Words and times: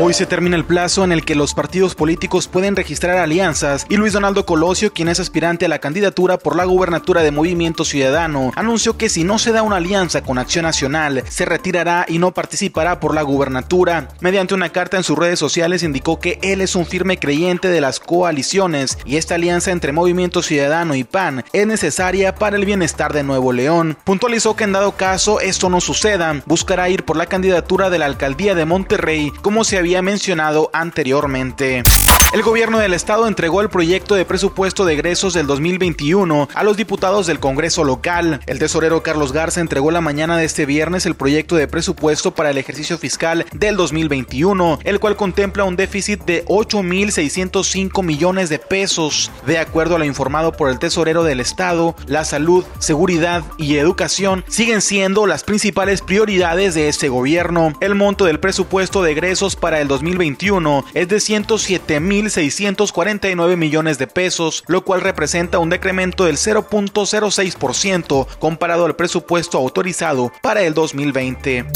Hoy 0.00 0.14
se 0.14 0.26
termina 0.26 0.54
el 0.54 0.64
plazo 0.64 1.02
en 1.02 1.10
el 1.10 1.24
que 1.24 1.34
los 1.34 1.54
partidos 1.54 1.96
políticos 1.96 2.46
pueden 2.46 2.76
registrar 2.76 3.16
alianzas 3.16 3.84
y 3.88 3.96
Luis 3.96 4.12
Donaldo 4.12 4.46
Colosio, 4.46 4.92
quien 4.92 5.08
es 5.08 5.18
aspirante 5.18 5.64
a 5.64 5.68
la 5.68 5.80
candidatura 5.80 6.38
por 6.38 6.54
la 6.54 6.64
gubernatura 6.66 7.24
de 7.24 7.32
Movimiento 7.32 7.84
Ciudadano, 7.84 8.52
anunció 8.54 8.96
que 8.96 9.08
si 9.08 9.24
no 9.24 9.40
se 9.40 9.50
da 9.50 9.64
una 9.64 9.78
alianza 9.78 10.22
con 10.22 10.38
Acción 10.38 10.62
Nacional, 10.62 11.24
se 11.28 11.44
retirará 11.46 12.06
y 12.08 12.20
no 12.20 12.32
participará 12.32 13.00
por 13.00 13.12
la 13.12 13.22
gubernatura. 13.22 14.10
Mediante 14.20 14.54
una 14.54 14.68
carta 14.68 14.98
en 14.98 15.02
sus 15.02 15.18
redes 15.18 15.40
sociales 15.40 15.82
indicó 15.82 16.20
que 16.20 16.38
él 16.42 16.60
es 16.60 16.76
un 16.76 16.86
firme 16.86 17.18
creyente 17.18 17.66
de 17.66 17.80
las 17.80 17.98
coaliciones 17.98 18.98
y 19.04 19.16
esta 19.16 19.34
alianza 19.34 19.72
entre 19.72 19.90
Movimiento 19.90 20.42
Ciudadano 20.42 20.94
y 20.94 21.02
PAN 21.02 21.44
es 21.52 21.66
necesaria 21.66 22.36
para 22.36 22.56
el 22.56 22.64
bienestar 22.64 23.12
de 23.12 23.24
Nuevo 23.24 23.52
León. 23.52 23.98
Puntualizó 24.04 24.54
que 24.54 24.62
en 24.62 24.74
dado 24.74 24.92
caso 24.92 25.40
esto 25.40 25.68
no 25.68 25.80
suceda, 25.80 26.40
buscará 26.46 26.88
ir 26.88 27.04
por 27.04 27.16
la 27.16 27.26
candidatura 27.26 27.90
de 27.90 27.98
la 27.98 28.06
alcaldía 28.06 28.54
de 28.54 28.64
Monterrey 28.64 29.32
como 29.42 29.64
se 29.64 29.76
había 29.76 29.87
había 29.88 30.02
mencionado 30.02 30.68
anteriormente. 30.74 31.82
El 32.30 32.42
gobierno 32.42 32.78
del 32.78 32.92
estado 32.92 33.26
entregó 33.26 33.62
el 33.62 33.70
proyecto 33.70 34.14
de 34.14 34.26
presupuesto 34.26 34.84
de 34.84 34.92
egresos 34.92 35.32
del 35.32 35.46
2021 35.46 36.50
a 36.52 36.62
los 36.62 36.76
diputados 36.76 37.26
del 37.26 37.40
Congreso 37.40 37.84
local. 37.84 38.40
El 38.44 38.58
tesorero 38.58 39.02
Carlos 39.02 39.32
Garza 39.32 39.62
entregó 39.62 39.90
la 39.90 40.02
mañana 40.02 40.36
de 40.36 40.44
este 40.44 40.66
viernes 40.66 41.06
el 41.06 41.14
proyecto 41.14 41.56
de 41.56 41.66
presupuesto 41.68 42.34
para 42.34 42.50
el 42.50 42.58
ejercicio 42.58 42.98
fiscal 42.98 43.46
del 43.54 43.76
2021, 43.76 44.78
el 44.84 45.00
cual 45.00 45.16
contempla 45.16 45.64
un 45.64 45.76
déficit 45.76 46.22
de 46.26 46.44
8.605 46.44 48.04
millones 48.04 48.50
de 48.50 48.58
pesos. 48.58 49.30
De 49.46 49.56
acuerdo 49.56 49.96
a 49.96 49.98
lo 49.98 50.04
informado 50.04 50.52
por 50.52 50.68
el 50.68 50.78
tesorero 50.78 51.24
del 51.24 51.40
estado, 51.40 51.96
la 52.06 52.26
salud, 52.26 52.62
seguridad 52.78 53.42
y 53.56 53.76
educación 53.76 54.44
siguen 54.48 54.82
siendo 54.82 55.26
las 55.26 55.44
principales 55.44 56.02
prioridades 56.02 56.74
de 56.74 56.88
este 56.90 57.08
gobierno. 57.08 57.72
El 57.80 57.94
monto 57.94 58.26
del 58.26 58.38
presupuesto 58.38 59.02
de 59.02 59.12
egresos 59.12 59.56
para 59.56 59.80
el 59.80 59.88
2021 59.88 60.84
es 60.92 61.08
de 61.08 61.20
107 61.20 62.00
mil 62.00 62.17
1.649 62.22 63.56
millones 63.56 63.98
de 63.98 64.06
pesos, 64.06 64.64
lo 64.66 64.84
cual 64.84 65.00
representa 65.00 65.58
un 65.58 65.70
decremento 65.70 66.24
del 66.24 66.36
0.06% 66.36 68.26
comparado 68.38 68.86
al 68.86 68.96
presupuesto 68.96 69.58
autorizado 69.58 70.32
para 70.42 70.62
el 70.62 70.74
2020. 70.74 71.66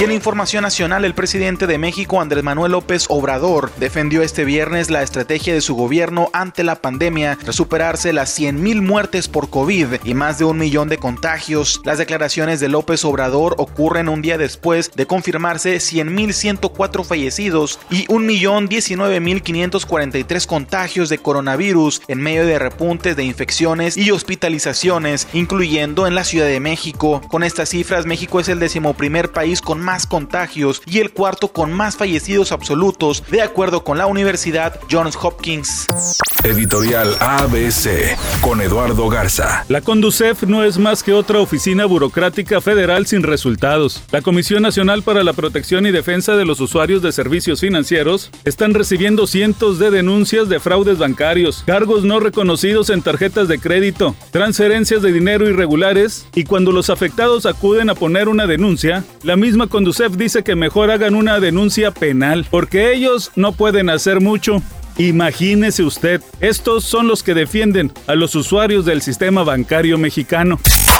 Y 0.00 0.04
en 0.04 0.12
información 0.12 0.62
nacional, 0.62 1.04
el 1.04 1.12
presidente 1.12 1.66
de 1.66 1.76
México, 1.76 2.22
Andrés 2.22 2.42
Manuel 2.42 2.72
López 2.72 3.04
Obrador, 3.10 3.70
defendió 3.76 4.22
este 4.22 4.46
viernes 4.46 4.88
la 4.88 5.02
estrategia 5.02 5.52
de 5.52 5.60
su 5.60 5.74
gobierno 5.74 6.30
ante 6.32 6.64
la 6.64 6.76
pandemia 6.76 7.36
tras 7.36 7.54
superarse 7.54 8.14
las 8.14 8.40
100.000 8.40 8.80
muertes 8.80 9.28
por 9.28 9.50
COVID 9.50 9.96
y 10.02 10.14
más 10.14 10.38
de 10.38 10.46
un 10.46 10.56
millón 10.56 10.88
de 10.88 10.96
contagios. 10.96 11.82
Las 11.84 11.98
declaraciones 11.98 12.60
de 12.60 12.70
López 12.70 13.04
Obrador 13.04 13.56
ocurren 13.58 14.08
un 14.08 14.22
día 14.22 14.38
después 14.38 14.90
de 14.92 15.04
confirmarse 15.04 15.76
100.104 15.76 17.04
fallecidos 17.04 17.78
y 17.90 18.06
1.019.543 18.06 20.46
contagios 20.46 21.10
de 21.10 21.18
coronavirus 21.18 22.00
en 22.08 22.22
medio 22.22 22.46
de 22.46 22.58
repuntes 22.58 23.16
de 23.16 23.24
infecciones 23.24 23.98
y 23.98 24.12
hospitalizaciones, 24.12 25.28
incluyendo 25.34 26.06
en 26.06 26.14
la 26.14 26.24
Ciudad 26.24 26.46
de 26.46 26.58
México. 26.58 27.20
Con 27.28 27.42
estas 27.42 27.68
cifras, 27.68 28.06
México 28.06 28.40
es 28.40 28.48
el 28.48 28.60
decimoprimer 28.60 29.30
país 29.30 29.60
con 29.60 29.78
más 29.78 29.89
más 29.90 30.06
contagios 30.06 30.82
y 30.86 31.00
el 31.00 31.10
cuarto 31.10 31.48
con 31.48 31.72
más 31.72 31.96
fallecidos 31.96 32.52
absolutos, 32.52 33.24
de 33.28 33.42
acuerdo 33.42 33.82
con 33.82 33.98
la 33.98 34.06
Universidad 34.06 34.78
Johns 34.88 35.18
Hopkins. 35.20 35.88
Editorial 36.44 37.14
ABC 37.20 38.16
con 38.40 38.62
Eduardo 38.62 39.08
Garza. 39.10 39.64
La 39.68 39.82
Conducef 39.82 40.44
no 40.44 40.64
es 40.64 40.78
más 40.78 41.02
que 41.02 41.12
otra 41.12 41.40
oficina 41.40 41.84
burocrática 41.84 42.60
federal 42.60 43.06
sin 43.06 43.22
resultados. 43.24 44.02
La 44.10 44.22
Comisión 44.22 44.62
Nacional 44.62 45.02
para 45.02 45.22
la 45.22 45.34
Protección 45.34 45.86
y 45.86 45.90
Defensa 45.90 46.36
de 46.36 46.46
los 46.46 46.60
Usuarios 46.60 47.02
de 47.02 47.12
Servicios 47.12 47.60
Financieros 47.60 48.30
están 48.44 48.72
recibiendo 48.72 49.26
cientos 49.26 49.78
de 49.78 49.90
denuncias 49.90 50.48
de 50.48 50.60
fraudes 50.60 50.98
bancarios, 50.98 51.62
cargos 51.66 52.04
no 52.04 52.20
reconocidos 52.20 52.88
en 52.88 53.02
tarjetas 53.02 53.48
de 53.48 53.58
crédito, 53.58 54.14
transferencias 54.30 55.02
de 55.02 55.12
dinero 55.12 55.48
irregulares 55.48 56.26
y 56.34 56.44
cuando 56.44 56.72
los 56.72 56.88
afectados 56.88 57.44
acuden 57.44 57.90
a 57.90 57.94
poner 57.94 58.28
una 58.28 58.46
denuncia, 58.46 59.04
la 59.24 59.36
misma 59.36 59.66
Conducef 59.70 60.16
dice 60.16 60.42
que 60.42 60.56
mejor 60.56 60.90
hagan 60.90 61.14
una 61.14 61.40
denuncia 61.40 61.92
penal, 61.92 62.44
porque 62.50 62.92
ellos 62.92 63.30
no 63.36 63.52
pueden 63.52 63.88
hacer 63.88 64.20
mucho. 64.20 64.60
Imagínese 64.98 65.82
usted, 65.82 66.20
estos 66.40 66.84
son 66.84 67.08
los 67.08 67.22
que 67.22 67.32
defienden 67.32 67.90
a 68.06 68.14
los 68.16 68.34
usuarios 68.34 68.84
del 68.84 69.00
sistema 69.00 69.44
bancario 69.44 69.96
mexicano. 69.96 70.58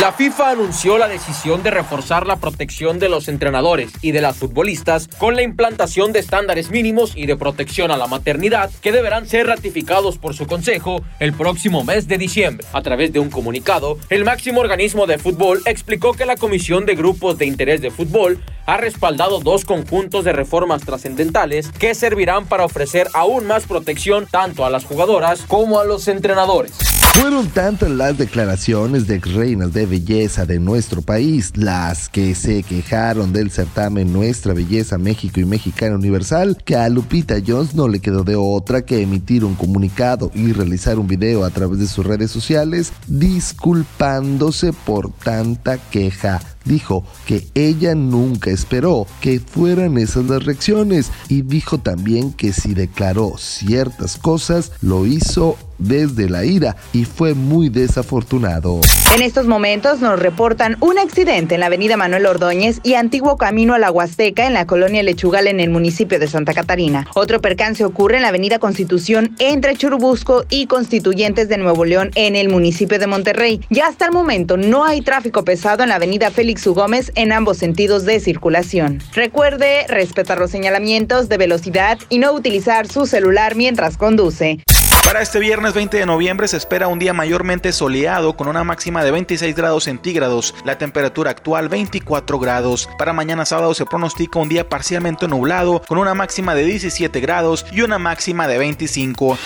La 0.00 0.12
FIFA 0.12 0.52
anunció 0.52 0.96
la 0.96 1.06
decisión 1.06 1.62
de 1.62 1.70
reforzar 1.70 2.26
la 2.26 2.36
protección 2.36 2.98
de 2.98 3.10
los 3.10 3.28
entrenadores 3.28 3.92
y 4.00 4.12
de 4.12 4.22
las 4.22 4.38
futbolistas 4.38 5.06
con 5.18 5.36
la 5.36 5.42
implantación 5.42 6.14
de 6.14 6.20
estándares 6.20 6.70
mínimos 6.70 7.12
y 7.14 7.26
de 7.26 7.36
protección 7.36 7.90
a 7.90 7.98
la 7.98 8.06
maternidad 8.06 8.70
que 8.80 8.92
deberán 8.92 9.28
ser 9.28 9.48
ratificados 9.48 10.16
por 10.16 10.32
su 10.32 10.46
consejo 10.46 11.04
el 11.20 11.34
próximo 11.34 11.84
mes 11.84 12.08
de 12.08 12.16
diciembre. 12.16 12.66
A 12.72 12.80
través 12.80 13.12
de 13.12 13.18
un 13.18 13.28
comunicado, 13.28 13.98
el 14.08 14.24
máximo 14.24 14.62
organismo 14.62 15.06
de 15.06 15.18
fútbol 15.18 15.60
explicó 15.66 16.14
que 16.14 16.24
la 16.24 16.36
Comisión 16.36 16.86
de 16.86 16.94
Grupos 16.94 17.36
de 17.36 17.44
Interés 17.44 17.82
de 17.82 17.90
Fútbol 17.90 18.40
ha 18.66 18.76
respaldado 18.76 19.40
dos 19.40 19.64
conjuntos 19.64 20.24
de 20.24 20.32
reformas 20.32 20.82
trascendentales 20.82 21.70
que 21.72 21.94
servirán 21.94 22.46
para 22.46 22.64
ofrecer 22.64 23.08
aún 23.14 23.46
más 23.46 23.66
protección 23.66 24.26
tanto 24.30 24.64
a 24.64 24.70
las 24.70 24.84
jugadoras 24.84 25.42
como 25.48 25.80
a 25.80 25.84
los 25.84 26.08
entrenadores. 26.08 26.91
Fueron 27.14 27.46
tantas 27.48 27.90
las 27.90 28.16
declaraciones 28.16 29.06
de 29.06 29.18
reinas 29.18 29.72
de 29.74 29.84
belleza 29.84 30.46
de 30.46 30.58
nuestro 30.58 31.02
país, 31.02 31.52
las 31.56 32.08
que 32.08 32.34
se 32.34 32.62
quejaron 32.62 33.32
del 33.34 33.50
certamen 33.50 34.12
Nuestra 34.12 34.54
Belleza 34.54 34.96
México 34.96 35.38
y 35.38 35.44
Mexicana 35.44 35.94
Universal, 35.94 36.56
que 36.64 36.74
a 36.74 36.88
Lupita 36.88 37.36
Jones 37.46 37.74
no 37.74 37.86
le 37.86 38.00
quedó 38.00 38.24
de 38.24 38.34
otra 38.34 38.86
que 38.86 39.02
emitir 39.02 39.44
un 39.44 39.54
comunicado 39.54 40.30
y 40.34 40.52
realizar 40.52 40.98
un 40.98 41.06
video 41.06 41.44
a 41.44 41.50
través 41.50 41.78
de 41.78 41.86
sus 41.86 42.04
redes 42.04 42.30
sociales 42.30 42.92
disculpándose 43.06 44.72
por 44.72 45.12
tanta 45.12 45.76
queja. 45.76 46.40
Dijo 46.64 47.04
que 47.26 47.46
ella 47.54 47.94
nunca 47.94 48.50
esperó 48.50 49.06
que 49.20 49.40
fueran 49.40 49.98
esas 49.98 50.26
las 50.26 50.44
reacciones 50.44 51.10
y 51.28 51.42
dijo 51.42 51.78
también 51.78 52.32
que 52.32 52.52
si 52.52 52.72
declaró 52.72 53.34
ciertas 53.36 54.16
cosas 54.16 54.72
lo 54.80 55.04
hizo 55.06 55.56
desde 55.82 56.28
la 56.28 56.44
ira 56.44 56.76
y 56.92 57.04
fue 57.04 57.34
muy 57.34 57.68
desafortunado. 57.68 58.80
En 59.14 59.22
estos 59.22 59.46
momentos 59.46 60.00
nos 60.00 60.18
reportan 60.18 60.76
un 60.80 60.98
accidente 60.98 61.54
en 61.54 61.60
la 61.60 61.66
avenida 61.66 61.96
Manuel 61.96 62.26
Ordóñez 62.26 62.80
y 62.82 62.94
antiguo 62.94 63.36
camino 63.36 63.74
a 63.74 63.78
la 63.78 63.90
Huasteca 63.90 64.46
en 64.46 64.54
la 64.54 64.66
colonia 64.66 65.02
Lechugal 65.02 65.46
en 65.46 65.60
el 65.60 65.70
municipio 65.70 66.18
de 66.18 66.28
Santa 66.28 66.54
Catarina. 66.54 67.06
Otro 67.14 67.40
percance 67.40 67.84
ocurre 67.84 68.16
en 68.16 68.22
la 68.22 68.28
avenida 68.28 68.58
Constitución 68.58 69.34
entre 69.38 69.76
Churubusco 69.76 70.44
y 70.48 70.66
Constituyentes 70.66 71.48
de 71.48 71.58
Nuevo 71.58 71.84
León 71.84 72.10
en 72.14 72.36
el 72.36 72.48
municipio 72.48 72.98
de 72.98 73.06
Monterrey. 73.06 73.60
Ya 73.70 73.88
hasta 73.88 74.06
el 74.06 74.12
momento 74.12 74.56
no 74.56 74.84
hay 74.84 75.02
tráfico 75.02 75.44
pesado 75.44 75.82
en 75.82 75.90
la 75.90 75.96
avenida 75.96 76.30
Félix 76.30 76.66
U. 76.66 76.74
Gómez 76.74 77.12
en 77.14 77.32
ambos 77.32 77.58
sentidos 77.58 78.04
de 78.04 78.20
circulación. 78.20 79.00
Recuerde 79.14 79.86
respetar 79.88 80.38
los 80.38 80.50
señalamientos 80.50 81.28
de 81.28 81.36
velocidad 81.36 81.98
y 82.08 82.18
no 82.18 82.32
utilizar 82.32 82.86
su 82.86 83.06
celular 83.06 83.56
mientras 83.56 83.96
conduce. 83.96 84.60
Para 85.04 85.20
este 85.20 85.40
viernes 85.40 85.74
20 85.74 85.98
de 85.98 86.06
noviembre 86.06 86.48
se 86.48 86.56
espera 86.56 86.88
un 86.88 86.98
día 86.98 87.12
mayormente 87.12 87.72
soleado 87.72 88.34
con 88.34 88.48
una 88.48 88.64
máxima 88.64 89.04
de 89.04 89.10
26 89.10 89.54
grados 89.54 89.84
centígrados, 89.84 90.54
la 90.64 90.78
temperatura 90.78 91.30
actual 91.30 91.68
24 91.68 92.38
grados. 92.38 92.88
Para 92.98 93.12
mañana 93.12 93.44
sábado 93.44 93.74
se 93.74 93.84
pronostica 93.84 94.38
un 94.38 94.48
día 94.48 94.68
parcialmente 94.68 95.28
nublado 95.28 95.82
con 95.86 95.98
una 95.98 96.14
máxima 96.14 96.54
de 96.54 96.64
17 96.64 97.20
grados 97.20 97.66
y 97.72 97.82
una 97.82 97.98
máxima 97.98 98.46
de 98.46 98.58
25. 98.58 99.38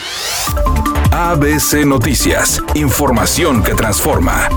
ABC 1.11 1.87
Noticias, 1.87 2.63
información 2.75 3.63
que 3.63 3.75
transforma. 3.75 4.49